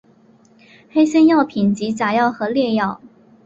[0.89, 2.99] 黑心药品即假药和劣药。